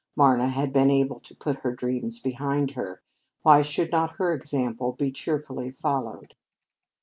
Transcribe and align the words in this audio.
Marna 0.15 0.47
had 0.47 0.73
been 0.73 0.89
able 0.89 1.19
to 1.19 1.35
put 1.35 1.57
her 1.57 1.75
dreams 1.75 2.17
behind 2.19 2.71
her; 2.71 3.03
why 3.43 3.61
should 3.61 3.91
not 3.91 4.15
her 4.15 4.33
example 4.33 4.93
be 4.93 5.11
cheerfully 5.11 5.69
followed? 5.69 6.33